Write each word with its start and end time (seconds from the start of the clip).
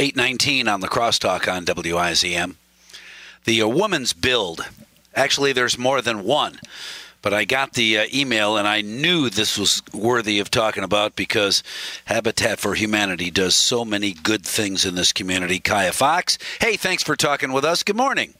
819 0.00 0.68
on 0.68 0.80
the 0.80 0.86
crosstalk 0.86 1.52
on 1.52 1.64
WIZM. 1.64 2.54
The 3.44 3.62
uh, 3.62 3.66
woman's 3.66 4.12
build. 4.12 4.64
Actually, 5.12 5.52
there's 5.52 5.76
more 5.76 6.00
than 6.00 6.22
one. 6.22 6.60
But 7.20 7.34
I 7.34 7.44
got 7.44 7.72
the 7.72 7.98
uh, 7.98 8.06
email 8.14 8.56
and 8.56 8.68
I 8.68 8.80
knew 8.80 9.28
this 9.28 9.58
was 9.58 9.82
worthy 9.92 10.38
of 10.38 10.52
talking 10.52 10.84
about 10.84 11.16
because 11.16 11.64
Habitat 12.04 12.60
for 12.60 12.74
Humanity 12.74 13.32
does 13.32 13.56
so 13.56 13.84
many 13.84 14.12
good 14.12 14.46
things 14.46 14.84
in 14.84 14.94
this 14.94 15.12
community. 15.12 15.58
Kahya 15.58 15.92
Fox, 15.92 16.38
hey, 16.60 16.76
thanks 16.76 17.02
for 17.02 17.16
talking 17.16 17.52
with 17.52 17.64
us. 17.64 17.82
Good 17.82 17.96
morning. 17.96 18.34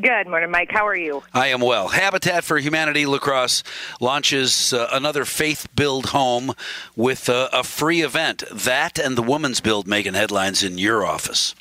Good 0.00 0.28
morning, 0.28 0.50
Mike. 0.50 0.70
How 0.70 0.86
are 0.86 0.94
you? 0.94 1.24
I 1.34 1.48
am 1.48 1.60
well. 1.60 1.88
Habitat 1.88 2.44
for 2.44 2.58
Humanity 2.58 3.04
La 3.04 3.18
Crosse 3.18 3.64
launches 4.00 4.72
uh, 4.72 4.88
another 4.92 5.24
faith 5.24 5.66
build 5.74 6.06
home 6.06 6.52
with 6.94 7.28
uh, 7.28 7.48
a 7.52 7.64
free 7.64 8.02
event. 8.02 8.44
That 8.52 8.98
and 8.98 9.16
the 9.16 9.22
Woman's 9.22 9.60
Build 9.60 9.88
making 9.88 10.14
headlines 10.14 10.62
in 10.62 10.78
your 10.78 11.04
office. 11.04 11.54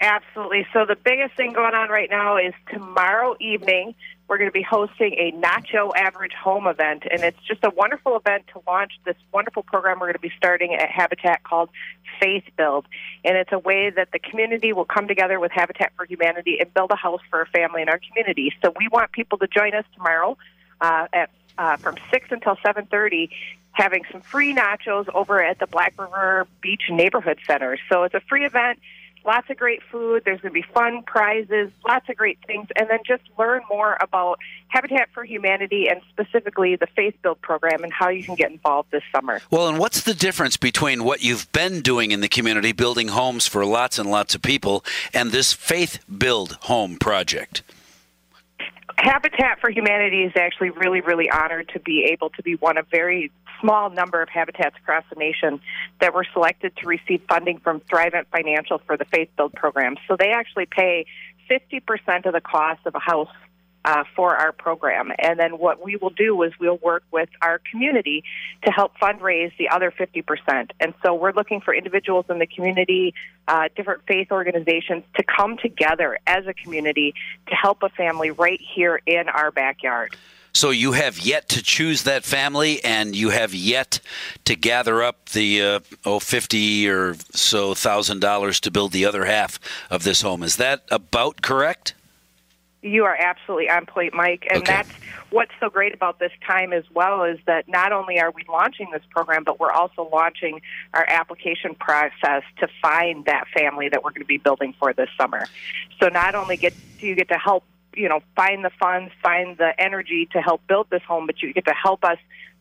Absolutely. 0.00 0.66
So, 0.74 0.84
the 0.84 0.96
biggest 0.96 1.36
thing 1.36 1.54
going 1.54 1.74
on 1.74 1.88
right 1.88 2.10
now 2.10 2.36
is 2.36 2.52
tomorrow 2.70 3.34
evening, 3.40 3.94
we're 4.28 4.38
going 4.38 4.48
to 4.48 4.52
be 4.52 4.62
hosting 4.62 5.14
a 5.14 5.32
Nacho 5.32 5.92
Average 5.94 6.32
Home 6.42 6.66
event. 6.66 7.04
And 7.10 7.22
it's 7.22 7.38
just 7.46 7.62
a 7.64 7.70
wonderful 7.70 8.16
event 8.16 8.44
to 8.52 8.62
launch 8.66 8.92
this 9.04 9.16
wonderful 9.32 9.62
program 9.62 10.00
we're 10.00 10.06
going 10.06 10.14
to 10.14 10.18
be 10.18 10.32
starting 10.36 10.74
at 10.74 10.90
Habitat 10.90 11.42
called 11.44 11.70
Faith 12.20 12.44
Build. 12.56 12.86
And 13.24 13.36
it's 13.36 13.52
a 13.52 13.58
way 13.58 13.90
that 13.90 14.10
the 14.12 14.18
community 14.18 14.72
will 14.72 14.84
come 14.84 15.06
together 15.08 15.38
with 15.38 15.52
Habitat 15.52 15.92
for 15.96 16.04
Humanity 16.04 16.58
and 16.60 16.72
build 16.74 16.90
a 16.90 16.96
house 16.96 17.20
for 17.30 17.40
a 17.40 17.46
family 17.46 17.82
in 17.82 17.88
our 17.88 18.00
community. 18.00 18.52
So, 18.62 18.72
we 18.78 18.88
want 18.88 19.12
people 19.12 19.38
to 19.38 19.46
join 19.46 19.74
us 19.74 19.84
tomorrow 19.94 20.36
uh, 20.80 21.06
at 21.12 21.30
uh, 21.58 21.76
from 21.76 21.96
6 22.10 22.26
until 22.30 22.56
7.30 22.56 23.30
having 23.72 24.02
some 24.10 24.20
free 24.22 24.54
nachos 24.54 25.06
over 25.14 25.42
at 25.42 25.58
the 25.58 25.66
Black 25.66 25.94
River 25.98 26.46
Beach 26.60 26.82
Neighborhood 26.90 27.38
Center. 27.46 27.78
So 27.90 28.04
it's 28.04 28.14
a 28.14 28.20
free 28.20 28.46
event 28.46 28.78
lots 29.26 29.50
of 29.50 29.56
great 29.56 29.82
food. 29.90 30.22
There's 30.24 30.40
going 30.40 30.54
to 30.54 30.60
be 30.60 30.66
fun 30.72 31.02
prizes, 31.02 31.70
lots 31.86 32.08
of 32.08 32.16
great 32.16 32.38
things, 32.46 32.68
and 32.76 32.88
then 32.88 33.00
just 33.06 33.22
learn 33.38 33.62
more 33.68 33.98
about 34.00 34.38
Habitat 34.68 35.08
for 35.12 35.24
Humanity 35.24 35.88
and 35.88 36.00
specifically 36.10 36.76
the 36.76 36.86
Faith 36.86 37.14
Build 37.22 37.40
program 37.42 37.82
and 37.82 37.92
how 37.92 38.08
you 38.08 38.22
can 38.22 38.36
get 38.36 38.50
involved 38.50 38.90
this 38.92 39.02
summer. 39.12 39.40
Well, 39.50 39.68
and 39.68 39.78
what's 39.78 40.02
the 40.02 40.14
difference 40.14 40.56
between 40.56 41.04
what 41.04 41.22
you've 41.22 41.50
been 41.52 41.80
doing 41.80 42.12
in 42.12 42.20
the 42.20 42.28
community, 42.28 42.72
building 42.72 43.08
homes 43.08 43.46
for 43.46 43.64
lots 43.64 43.98
and 43.98 44.10
lots 44.10 44.34
of 44.34 44.42
people, 44.42 44.84
and 45.12 45.32
this 45.32 45.52
Faith 45.52 45.98
Build 46.16 46.52
Home 46.62 46.96
project? 46.96 47.62
Habitat 48.98 49.60
for 49.60 49.68
Humanity 49.68 50.22
is 50.24 50.32
actually 50.36 50.70
really, 50.70 51.00
really 51.02 51.30
honored 51.30 51.68
to 51.74 51.80
be 51.80 52.08
able 52.12 52.30
to 52.30 52.42
be 52.42 52.54
one 52.54 52.78
of 52.78 52.86
very 52.88 53.30
small 53.60 53.90
number 53.90 54.22
of 54.22 54.28
habitats 54.28 54.76
across 54.76 55.04
the 55.10 55.16
nation 55.16 55.60
that 56.00 56.14
were 56.14 56.26
selected 56.32 56.76
to 56.76 56.86
receive 56.86 57.22
funding 57.28 57.58
from 57.58 57.80
Thrivent 57.80 58.26
Financial 58.32 58.78
for 58.86 58.96
the 58.96 59.04
Faith 59.04 59.28
Build 59.36 59.52
program. 59.52 59.96
So 60.08 60.16
they 60.16 60.30
actually 60.30 60.66
pay 60.66 61.06
50% 61.50 62.26
of 62.26 62.32
the 62.32 62.40
cost 62.40 62.80
of 62.86 62.94
a 62.94 62.98
house 62.98 63.28
uh, 63.86 64.02
for 64.16 64.34
our 64.34 64.52
program. 64.52 65.12
And 65.18 65.38
then 65.38 65.58
what 65.58 65.82
we 65.82 65.96
will 65.96 66.10
do 66.10 66.42
is 66.42 66.52
we'll 66.58 66.78
work 66.78 67.04
with 67.12 67.28
our 67.40 67.60
community 67.70 68.24
to 68.64 68.70
help 68.72 68.98
fundraise 69.00 69.56
the 69.58 69.68
other 69.68 69.92
50%. 69.92 70.70
And 70.80 70.92
so 71.04 71.14
we're 71.14 71.32
looking 71.32 71.60
for 71.60 71.72
individuals 71.72 72.26
in 72.28 72.40
the 72.40 72.48
community, 72.48 73.14
uh, 73.46 73.68
different 73.76 74.02
faith 74.08 74.32
organizations 74.32 75.04
to 75.16 75.22
come 75.22 75.56
together 75.56 76.18
as 76.26 76.46
a 76.48 76.52
community 76.52 77.14
to 77.48 77.54
help 77.54 77.84
a 77.84 77.88
family 77.90 78.32
right 78.32 78.60
here 78.74 79.00
in 79.06 79.28
our 79.28 79.52
backyard. 79.52 80.16
So 80.56 80.70
you 80.70 80.92
have 80.92 81.18
yet 81.18 81.50
to 81.50 81.62
choose 81.62 82.04
that 82.04 82.24
family, 82.24 82.82
and 82.82 83.14
you 83.14 83.28
have 83.28 83.52
yet 83.52 84.00
to 84.46 84.56
gather 84.56 85.02
up 85.02 85.28
the 85.28 85.60
uh, 85.60 85.80
oh 86.06 86.18
fifty 86.18 86.88
or 86.88 87.16
so 87.34 87.74
thousand 87.74 88.20
dollars 88.20 88.58
to 88.60 88.70
build 88.70 88.92
the 88.92 89.04
other 89.04 89.26
half 89.26 89.60
of 89.90 90.02
this 90.02 90.22
home. 90.22 90.42
Is 90.42 90.56
that 90.56 90.84
about 90.90 91.42
correct? 91.42 91.92
You 92.80 93.04
are 93.04 93.14
absolutely 93.14 93.68
on 93.68 93.84
point, 93.84 94.14
Mike. 94.14 94.46
And 94.50 94.62
Okay. 94.62 94.72
that's 94.72 94.90
what's 95.28 95.52
so 95.60 95.68
great 95.68 95.92
about 95.92 96.20
this 96.20 96.32
time 96.46 96.72
as 96.72 96.84
well 96.90 97.24
is 97.24 97.38
that 97.44 97.68
not 97.68 97.92
only 97.92 98.18
are 98.18 98.30
we 98.30 98.42
launching 98.48 98.88
this 98.92 99.02
program, 99.10 99.44
but 99.44 99.60
we're 99.60 99.72
also 99.72 100.08
launching 100.10 100.62
our 100.94 101.04
application 101.06 101.74
process 101.74 102.44
to 102.60 102.68
find 102.80 103.26
that 103.26 103.44
family 103.54 103.90
that 103.90 104.02
we're 104.02 104.10
going 104.10 104.22
to 104.22 104.26
be 104.26 104.38
building 104.38 104.74
for 104.78 104.94
this 104.94 105.10
summer. 105.18 105.44
So 106.00 106.08
not 106.08 106.34
only 106.34 106.56
get 106.56 106.72
do 106.98 107.06
you 107.06 107.14
get 107.14 107.28
to 107.28 107.38
help, 107.38 107.64
you 107.96 108.08
know, 108.08 108.20
find 108.36 108.64
the 108.64 108.70
funds, 108.70 109.12
find 109.22 109.56
the 109.56 109.72
energy 109.78 110.28
to 110.32 110.40
help 110.40 110.66
build 110.66 110.88
this 110.90 111.02
home, 111.02 111.26
but 111.26 111.42
you 111.42 111.52
get 111.52 111.64
to 111.64 111.74
help 111.74 112.04
us 112.04 112.18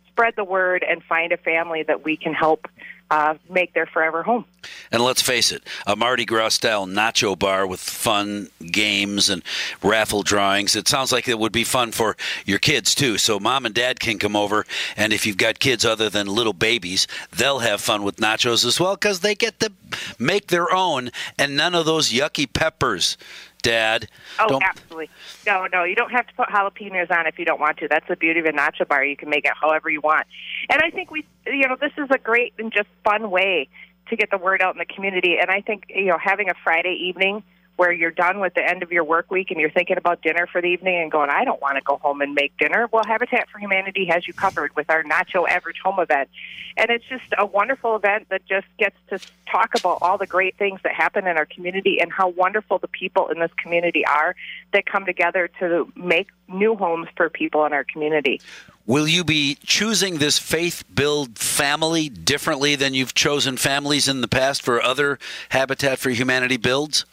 spread 0.08 0.34
the 0.38 0.46
word 0.46 0.84
and 0.88 1.04
find 1.04 1.34
a 1.34 1.38
family 1.38 1.84
that 1.84 2.06
we 2.06 2.16
can 2.16 2.34
help 2.34 2.68
uh, 3.12 3.36
make 3.50 3.74
their 3.74 3.86
forever 3.86 4.24
home. 4.24 4.46
And 4.92 5.04
let's 5.04 5.22
face 5.22 5.52
it, 5.52 5.64
a 5.86 5.96
Mardi 5.96 6.26
Gras 6.26 6.50
style 6.50 6.88
nacho 6.88 7.38
bar 7.38 7.68
with 7.68 7.80
fun 7.80 8.50
games 8.72 9.30
and 9.30 9.44
raffle 9.84 10.24
drawings. 10.24 10.76
It 10.76 10.88
sounds 10.88 11.12
like 11.12 11.28
it 11.28 11.38
would 11.38 11.52
be 11.52 11.64
fun 11.64 11.92
for 11.92 12.16
your 12.46 12.60
kids 12.60 12.96
too. 12.96 13.18
So 13.18 13.40
mom 13.40 13.66
and 13.66 13.76
dad 13.76 14.00
can 14.00 14.18
come 14.18 14.36
over, 14.36 14.66
and 14.98 15.14
if 15.14 15.28
you've 15.28 15.38
got 15.38 15.60
kids 15.60 15.86
other 15.86 16.10
than 16.10 16.28
little 16.28 16.54
babies, 16.54 17.08
they'll 17.36 17.60
have 17.60 17.82
fun 17.82 18.04
with 18.04 18.18
nachos 18.18 18.66
as 18.66 18.80
well 18.80 18.96
because 18.96 19.20
they 19.20 19.36
get 19.36 19.60
to 19.60 19.72
make 20.18 20.48
their 20.48 20.74
own 20.74 21.12
and 21.38 21.56
none 21.56 21.76
of 21.76 21.86
those 21.86 22.12
yucky 22.12 22.52
peppers. 22.52 23.18
Dad, 23.66 24.08
Oh, 24.40 24.48
don't 24.48 24.64
absolutely. 24.64 25.10
No, 25.46 25.68
no, 25.72 25.84
you 25.84 25.96
don't 25.96 26.12
have 26.12 26.28
to 26.28 26.34
put 26.34 26.50
jalapenos 26.50 27.10
on 27.12 27.28
if 27.28 27.40
you 27.40 27.46
don't 27.46 27.60
want 27.60 27.78
to. 27.78 27.88
That's 27.88 28.08
the 28.08 28.16
beauty 28.16 28.40
of 28.40 28.46
a 28.46 28.52
nacho 28.52 28.88
bar. 28.88 29.04
You 29.04 29.18
can 29.18 29.30
make 29.30 29.46
it 29.46 29.54
however 29.60 29.90
you 29.90 30.02
want. 30.02 30.28
And 30.70 30.82
I 30.82 30.90
think 30.90 31.12
we, 31.12 31.26
you 31.46 31.68
know, 31.68 31.76
this 31.80 31.92
is 31.98 32.08
a 32.12 32.18
great 32.18 32.54
and 32.60 32.72
just 32.72 32.88
fun 33.04 33.32
way 33.32 33.68
to 34.10 34.16
get 34.16 34.30
the 34.30 34.38
word 34.38 34.62
out 34.62 34.76
in 34.76 34.80
the 34.80 34.86
community. 34.86 35.38
And 35.40 35.50
I 35.50 35.62
think, 35.62 35.86
you 35.90 36.06
know, 36.06 36.18
having 36.24 36.50
a 36.50 36.54
Friday 36.64 36.94
evening 36.94 37.44
where 37.76 37.92
you're 37.92 38.12
done 38.12 38.40
with 38.40 38.54
the 38.54 38.68
end 38.68 38.84
of 38.84 38.92
your 38.92 39.04
work 39.04 39.30
week 39.30 39.52
and 39.52 39.60
you're 39.60 39.70
thinking 39.70 39.98
about 39.98 40.22
dinner 40.22 40.48
for 40.48 40.62
the 40.62 40.68
evening 40.68 41.02
and 41.02 41.12
going, 41.12 41.30
I 41.30 41.44
don't 41.44 41.62
want 41.62 41.78
to 41.78 41.84
go 41.84 41.98
home 41.98 42.22
and 42.22 42.34
make 42.34 42.58
dinner. 42.58 42.88
Well, 42.92 43.04
Habitat 43.06 43.50
for 43.50 43.60
Humanity 43.60 44.06
has 44.06 44.28
you 44.28 44.34
covered 44.34 44.76
with 44.76 44.90
our 44.90 45.04
Nacho 45.04 45.48
Average 45.48 45.80
Home 45.84 46.00
event. 46.00 46.30
And 46.78 46.90
it's 46.90 47.06
just 47.06 47.24
a 47.38 47.46
wonderful 47.46 47.96
event 47.96 48.30
that 48.30 48.46
just 48.46 48.68
gets 48.78 48.96
to 49.10 49.20
talk 49.50 49.76
about 49.76 50.00
all 50.02 50.18
the 50.18 50.28
great 50.28 50.58
things 50.58 50.80
that 50.84 50.94
happen 50.94 51.28
in 51.28 51.38
our 51.38 51.46
community 51.46 52.00
and 52.02 52.12
how 52.12 52.30
wonderful 52.30 52.80
the 52.80 52.88
people 52.88 53.28
in 53.30 53.40
this 53.40 53.52
community 53.58 54.06
are 54.06 54.36
that 54.74 54.86
come 54.86 55.06
together 55.06 55.50
to 55.60 55.92
make 55.96 56.28
new 56.48 56.76
homes 56.76 57.08
for 57.16 57.30
people 57.30 57.66
in 57.66 57.74
our 57.74 57.84
community. 57.84 58.42
Will 58.88 59.08
you 59.08 59.24
be 59.24 59.58
choosing 59.66 60.20
this 60.20 60.38
faith 60.38 60.84
build 60.94 61.40
family 61.40 62.08
differently 62.08 62.76
than 62.76 62.94
you've 62.94 63.16
chosen 63.16 63.58
families 63.58 64.08
in 64.08 64.22
the 64.22 64.28
past 64.28 64.62
for 64.62 64.82
other 64.82 65.18
Habitat 65.50 65.98
for 65.98 66.12
Humanity 66.12 66.58
builds? 66.58 67.04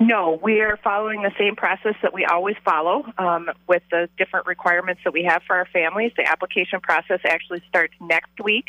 No, 0.00 0.38
we 0.42 0.60
are 0.60 0.78
following 0.82 1.22
the 1.22 1.32
same 1.38 1.56
process 1.56 1.94
that 2.02 2.12
we 2.12 2.24
always 2.24 2.56
follow 2.64 3.04
um, 3.18 3.50
with 3.68 3.82
the 3.90 4.08
different 4.18 4.46
requirements 4.46 5.02
that 5.04 5.12
we 5.12 5.24
have 5.24 5.42
for 5.46 5.56
our 5.56 5.66
families. 5.66 6.12
The 6.16 6.28
application 6.28 6.80
process 6.80 7.20
actually 7.24 7.62
starts 7.68 7.94
next 8.00 8.40
week. 8.42 8.66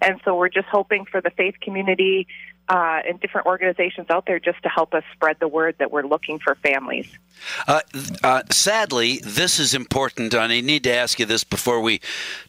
And 0.00 0.20
so 0.24 0.34
we're 0.36 0.48
just 0.48 0.68
hoping 0.68 1.04
for 1.04 1.20
the 1.20 1.30
faith 1.30 1.54
community 1.60 2.26
uh, 2.68 3.00
and 3.06 3.20
different 3.20 3.46
organizations 3.46 4.06
out 4.08 4.24
there 4.26 4.38
just 4.38 4.62
to 4.62 4.68
help 4.68 4.94
us 4.94 5.02
spread 5.12 5.36
the 5.40 5.48
word 5.48 5.74
that 5.78 5.90
we're 5.90 6.06
looking 6.06 6.38
for 6.38 6.54
families. 6.56 7.06
Uh, 7.66 7.80
uh, 8.22 8.42
sadly, 8.50 9.18
this 9.24 9.58
is 9.58 9.74
important, 9.74 10.32
and 10.32 10.52
I 10.52 10.60
need 10.60 10.84
to 10.84 10.94
ask 10.94 11.18
you 11.18 11.26
this 11.26 11.44
before 11.44 11.80
we 11.80 12.00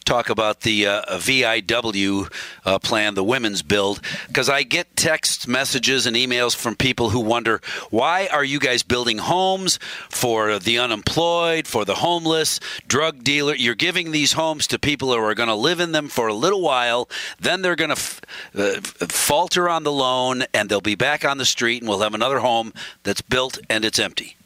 talk 0.06 0.30
about 0.30 0.62
the 0.62 0.86
uh, 0.86 1.18
VIW 1.18 2.32
uh, 2.64 2.80
plan, 2.80 3.16
the 3.16 3.24
women's 3.24 3.64
build, 3.64 4.02
because 4.28 4.50
I 4.50 4.64
get 4.64 4.96
text 4.96 5.48
messages 5.48 6.06
and 6.06 6.16
emails 6.16 6.56
from 6.56 6.76
people 6.76 7.10
who 7.10 7.20
wonder 7.20 7.60
why 7.94 8.28
are 8.32 8.44
you 8.44 8.60
guys 8.60 8.82
building 8.82 9.20
homes 9.20 9.78
for 10.10 10.58
the 10.58 10.80
unemployed, 10.80 11.68
for 11.68 11.86
the 11.86 11.94
homeless, 11.94 12.60
drug 12.88 13.24
dealer? 13.24 13.54
You're 13.54 13.76
giving 13.76 14.10
these 14.10 14.34
homes 14.34 14.66
to 14.68 14.80
people 14.80 15.14
who 15.14 15.20
are 15.20 15.36
going 15.36 15.48
to 15.48 15.54
live 15.54 15.80
in 15.80 15.92
them 15.92 16.08
for 16.08 16.28
a 16.28 16.34
little 16.34 16.62
while, 16.62 17.08
then 17.40 17.62
they're 17.62 17.76
going 17.76 17.92
to 17.92 17.96
f- 17.96 18.22
uh, 18.56 18.82
falter 19.10 19.70
on 19.70 19.84
the 19.84 19.92
loan, 19.92 20.44
and 20.56 20.70
they'll 20.70 20.82
be 20.82 20.96
back 20.96 21.24
on 21.24 21.38
the 21.38 21.46
street, 21.46 21.84
and 21.84 21.88
we'll 21.88 22.00
have 22.00 22.16
another 22.16 22.40
home 22.40 22.74
that's 23.04 23.22
built 23.22 23.60
and 23.70 23.86
it's 23.86 24.00
empty. 24.00 24.38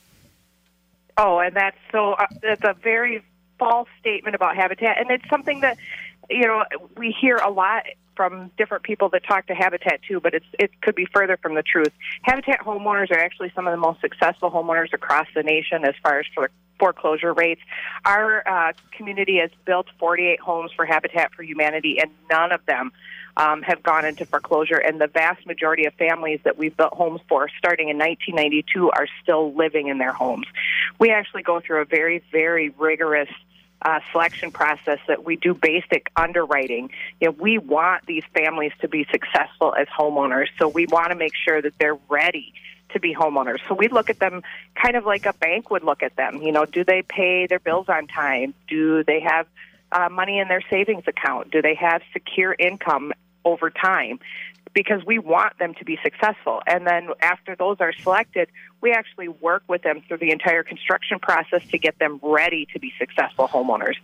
Oh, 1.15 1.39
and 1.39 1.55
that's 1.55 1.77
so. 1.89 2.15
Uh, 2.15 2.27
that's 2.41 2.65
a 2.65 2.75
very 2.83 3.23
false 3.57 3.87
statement 4.01 4.35
about 4.35 4.57
habitat, 4.57 4.99
and 4.99 5.09
it's 5.09 5.27
something 5.29 5.61
that 5.61 5.77
you 6.29 6.45
know 6.45 6.65
we 6.97 7.11
hear 7.11 7.37
a 7.37 7.49
lot 7.49 7.85
from 8.17 8.51
different 8.57 8.83
people 8.83 9.07
that 9.09 9.23
talk 9.23 9.47
to 9.47 9.53
Habitat 9.53 10.01
too. 10.05 10.19
But 10.19 10.33
it's 10.33 10.45
it 10.59 10.81
could 10.81 10.95
be 10.95 11.07
further 11.13 11.37
from 11.37 11.55
the 11.55 11.63
truth. 11.63 11.93
Habitat 12.23 12.59
homeowners 12.61 13.11
are 13.11 13.19
actually 13.19 13.53
some 13.55 13.67
of 13.67 13.71
the 13.71 13.77
most 13.77 14.01
successful 14.01 14.51
homeowners 14.51 14.91
across 14.91 15.27
the 15.33 15.43
nation 15.43 15.85
as 15.85 15.93
far 16.03 16.19
as 16.19 16.25
for 16.33 16.49
foreclosure 16.79 17.33
rates. 17.33 17.61
Our 18.05 18.47
uh, 18.47 18.73
community 18.91 19.37
has 19.37 19.51
built 19.65 19.87
48 19.99 20.39
homes 20.39 20.71
for 20.75 20.85
Habitat 20.85 21.33
for 21.33 21.43
Humanity, 21.43 21.99
and 21.99 22.11
none 22.29 22.51
of 22.51 22.65
them 22.65 22.91
um, 23.37 23.61
have 23.61 23.83
gone 23.83 24.05
into 24.05 24.25
foreclosure. 24.25 24.77
And 24.77 24.99
the 24.99 25.07
vast 25.07 25.45
majority 25.45 25.85
of 25.85 25.93
families 25.93 26.39
that 26.43 26.57
we've 26.57 26.75
built 26.75 26.93
homes 26.93 27.21
for, 27.29 27.49
starting 27.57 27.89
in 27.89 27.97
1992, 27.97 28.91
are 28.91 29.07
still 29.21 29.53
living 29.53 29.87
in 29.87 29.97
their 29.97 30.11
homes. 30.11 30.47
We 30.99 31.11
actually 31.11 31.43
go 31.43 31.59
through 31.59 31.81
a 31.81 31.85
very, 31.85 32.23
very 32.31 32.69
rigorous 32.69 33.29
uh, 33.81 33.99
selection 34.11 34.51
process 34.51 34.99
that 35.07 35.23
we 35.23 35.35
do 35.35 35.53
basic 35.53 36.09
underwriting. 36.15 36.89
You 37.21 37.27
know, 37.27 37.35
we 37.39 37.57
want 37.57 38.05
these 38.05 38.23
families 38.33 38.71
to 38.81 38.87
be 38.87 39.05
successful 39.11 39.75
as 39.75 39.87
homeowners, 39.87 40.47
so 40.57 40.67
we 40.67 40.85
want 40.87 41.09
to 41.09 41.15
make 41.15 41.33
sure 41.35 41.61
that 41.61 41.73
they're 41.79 41.99
ready 42.09 42.53
to 42.93 42.99
be 42.99 43.13
homeowners. 43.13 43.59
So 43.67 43.75
we 43.75 43.87
look 43.89 44.09
at 44.09 44.19
them 44.19 44.43
kind 44.75 44.95
of 44.95 45.05
like 45.05 45.25
a 45.25 45.33
bank 45.33 45.69
would 45.69 45.83
look 45.83 46.03
at 46.03 46.15
them. 46.15 46.41
You 46.41 46.51
know, 46.51 46.65
do 46.65 46.83
they 46.83 47.01
pay 47.01 47.47
their 47.47 47.59
bills 47.59 47.87
on 47.89 48.07
time? 48.07 48.53
Do 48.67 49.03
they 49.03 49.19
have 49.19 49.47
uh, 49.91 50.09
money 50.09 50.39
in 50.39 50.47
their 50.47 50.63
savings 50.69 51.03
account? 51.07 51.51
Do 51.51 51.61
they 51.61 51.75
have 51.75 52.01
secure 52.13 52.55
income 52.57 53.13
over 53.43 53.69
time? 53.69 54.19
Because 54.77 55.03
we 55.03 55.17
want 55.17 55.57
them 55.57 55.73
to 55.79 55.85
be 55.85 55.97
successful. 56.03 56.61
And 56.67 56.85
then 56.85 57.09
after 57.19 57.55
those 57.55 57.77
are 57.79 57.93
selected, 58.03 58.47
we 58.79 58.91
actually 58.91 59.27
work 59.27 59.63
with 59.67 59.81
them 59.81 60.03
through 60.07 60.19
the 60.19 60.29
entire 60.29 60.61
construction 60.61 61.17
process 61.17 61.67
to 61.69 61.79
get 61.79 61.97
them 61.97 62.19
ready 62.21 62.67
to 62.73 62.79
be 62.79 62.93
successful 62.99 63.47
homeowners. 63.47 63.95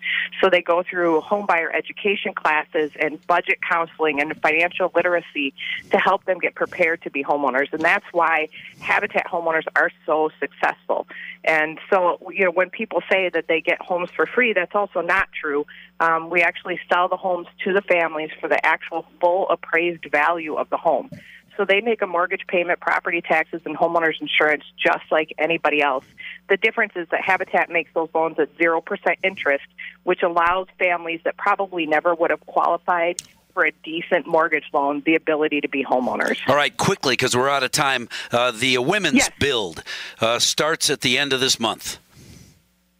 So 0.42 0.50
they 0.50 0.64
go 0.64 0.82
through 0.82 1.22
homebuyer 1.22 1.72
education 1.72 2.34
classes 2.34 2.92
and 3.00 3.24
budget 3.28 3.60
counseling 3.62 4.20
and 4.20 4.36
financial 4.42 4.92
literacy 4.96 5.54
to 5.92 6.00
help 6.00 6.26
them 6.26 6.40
get 6.40 6.56
prepared 6.56 7.04
to 7.04 7.12
be 7.12 7.24
homeowners. 7.24 7.72
And 7.72 7.84
that's 7.84 8.06
why 8.12 8.50
Habitat 8.80 9.28
homeowners 9.28 9.66
are 9.76 9.92
so 10.08 10.32
successful. 10.40 11.06
And 11.44 11.78
so, 11.92 12.18
you 12.32 12.46
know, 12.46 12.52
when 12.52 12.72
people 12.72 13.04
say 13.12 13.30
that 13.30 13.46
they 13.48 13.62
get 13.62 13.80
homes 13.80 14.10
for 14.16 14.26
free, 14.26 14.54
that's 14.54 14.74
also 14.74 15.02
not 15.02 15.28
true. 15.40 15.68
Um, 16.00 16.30
we 16.30 16.42
actually 16.42 16.80
sell 16.92 17.08
the 17.08 17.18
homes 17.18 17.48
to 17.64 17.74
the 17.74 17.82
families 17.82 18.30
for 18.40 18.50
the 18.50 18.64
actual 18.66 19.06
full 19.22 19.48
appraised 19.50 20.06
value 20.12 20.56
of 20.56 20.70
the 20.70 20.78
home. 20.78 21.10
So 21.58 21.66
they 21.66 21.82
make 21.82 22.02
a 22.02 22.08
mortgage 22.08 22.46
payment, 22.48 22.80
property 22.80 23.22
taxes, 23.22 23.62
and 23.66 23.78
homeowners 23.78 24.20
insurance 24.20 24.64
just 24.78 25.04
like 25.12 25.34
anybody 25.38 25.82
else. 25.82 26.06
The 26.50 26.58
difference 26.58 26.94
is 26.96 27.08
that 27.12 27.22
Habitat 27.22 27.70
makes 27.70 27.92
those 27.94 28.10
loans 28.14 28.40
at 28.40 28.56
0% 28.58 28.82
interest, 29.24 29.66
which 30.04 30.24
allows 30.24 30.68
families 30.80 31.22
that 31.26 31.38
probably 31.38 31.86
never 31.86 32.16
would 32.16 32.32
have 32.32 32.46
qualified 32.46 33.22
for 33.54 33.66
a 33.66 33.72
decent 33.84 34.26
mortgage 34.26 34.66
loan 34.74 35.04
the 35.06 35.16
ability 35.16 35.62
to 35.62 35.70
be 35.70 35.84
homeowners. 35.84 36.40
All 36.48 36.56
right, 36.56 36.76
quickly, 36.76 37.14
because 37.14 37.38
we're 37.38 37.50
out 37.50 37.64
of 37.64 37.72
time. 37.72 38.10
Uh, 38.32 38.52
the 38.52 38.80
women's 38.80 39.18
yes. 39.18 39.32
build 39.40 39.84
uh, 40.20 40.40
starts 40.40 40.90
at 40.90 41.02
the 41.02 41.20
end 41.20 41.34
of 41.34 41.40
this 41.40 41.60
month. 41.60 42.00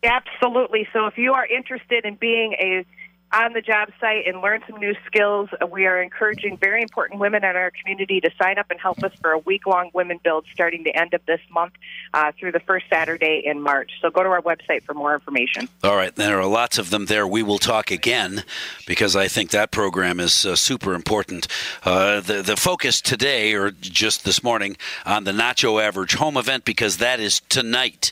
Absolutely. 0.04 0.88
So 0.92 1.08
if 1.08 1.18
you 1.18 1.34
are 1.34 1.46
interested 1.46 2.06
in 2.06 2.16
being 2.16 2.54
a 2.60 2.86
on 3.34 3.54
the 3.54 3.62
job 3.62 3.90
site 4.00 4.28
and 4.28 4.42
learn 4.42 4.62
some 4.70 4.80
new 4.80 4.94
skills. 5.08 5.50
We 5.72 5.88
are 5.88 6.02
encouraging 6.02 6.58
very 6.58 6.82
important 6.82 7.20
women 7.20 7.44
in 7.44 7.56
our 7.56 7.72
community 7.72 8.22
to 8.22 8.30
sign 8.42 8.60
up 8.60 8.68
and 8.70 8.80
help 8.80 9.04
us 9.04 9.12
for 9.22 9.32
a 9.32 9.40
week 9.40 9.66
long 9.66 9.90
women 9.94 10.20
build 10.24 10.46
starting 10.54 10.84
the 10.84 10.96
end 10.96 11.14
of 11.14 11.26
this 11.26 11.40
month 11.52 11.74
uh, 12.14 12.32
through 12.40 12.52
the 12.52 12.60
first 12.60 12.86
Saturday 12.90 13.42
in 13.44 13.60
March. 13.60 13.92
So 14.02 14.12
go 14.12 14.24
to 14.24 14.30
our 14.30 14.42
website 14.42 14.84
for 14.84 14.94
more 14.94 15.14
information. 15.16 15.68
All 15.84 15.96
right, 15.96 16.16
there 16.16 16.40
are 16.40 16.46
lots 16.46 16.78
of 16.78 16.92
them 16.92 17.08
there. 17.08 17.28
We 17.28 17.42
will 17.42 17.58
talk 17.58 17.90
again 17.90 18.44
because 18.86 19.16
I 19.16 19.28
think 19.28 19.50
that 19.50 19.72
program 19.72 20.20
is 20.20 20.46
uh, 20.46 20.56
super 20.56 20.94
important. 20.94 21.48
Uh, 21.84 22.20
the, 22.22 22.42
the 22.42 22.56
focus 22.56 23.02
today, 23.02 23.54
or 23.54 23.72
just 23.72 24.26
this 24.26 24.44
morning, 24.44 24.78
on 25.06 25.24
the 25.24 25.32
Nacho 25.32 25.82
Average 25.82 26.16
Home 26.16 26.38
event 26.38 26.66
because 26.66 26.98
that 26.98 27.20
is 27.20 27.42
tonight 27.50 28.12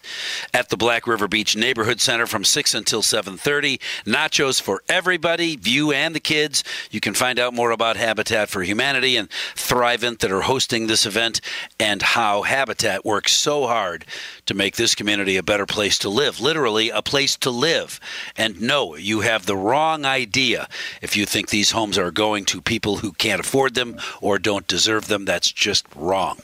at 0.54 0.70
the 0.70 0.78
Black 0.78 1.06
River 1.06 1.28
Beach 1.28 1.56
Neighborhood 1.56 2.02
Center 2.02 2.26
from 2.26 2.44
6 2.44 2.74
until 2.74 3.02
7.30. 3.02 3.80
Nachos 4.06 4.60
for 4.62 4.82
every 4.90 5.11
everybody, 5.12 5.60
you 5.64 5.92
and 5.92 6.16
the 6.16 6.22
kids. 6.22 6.64
You 6.90 7.02
can 7.02 7.14
find 7.14 7.38
out 7.38 7.54
more 7.54 7.72
about 7.72 7.98
Habitat 7.98 8.48
for 8.48 8.64
Humanity 8.64 9.18
and 9.18 9.30
Thrivent 9.56 10.20
that 10.20 10.32
are 10.32 10.44
hosting 10.44 10.88
this 10.88 11.06
event 11.06 11.42
and 11.78 12.02
how 12.02 12.44
Habitat 12.44 13.04
works 13.04 13.34
so 13.34 13.68
hard 13.68 14.06
to 14.46 14.54
make 14.54 14.78
this 14.78 14.96
community 14.96 15.36
a 15.36 15.44
better 15.44 15.66
place 15.66 15.98
to 15.98 16.10
live, 16.10 16.40
literally 16.40 16.92
a 16.92 17.02
place 17.02 17.36
to 17.36 17.50
live. 17.50 18.00
And 18.38 18.62
no, 18.62 18.96
you 18.96 19.20
have 19.20 19.48
the 19.48 19.58
wrong 19.58 20.06
idea 20.06 20.70
if 21.02 21.18
you 21.18 21.26
think 21.26 21.50
these 21.50 21.72
homes 21.72 21.98
are 21.98 22.10
going 22.10 22.46
to 22.46 22.62
people 22.62 22.96
who 22.96 23.12
can't 23.12 23.42
afford 23.42 23.76
them 23.76 23.98
or 24.22 24.40
don't 24.40 24.66
deserve 24.66 25.10
them. 25.10 25.26
That's 25.26 25.52
just 25.52 25.86
wrong. 25.94 26.42